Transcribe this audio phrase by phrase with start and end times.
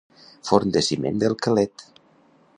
[0.49, 1.87] Forn de ciment del Quelet.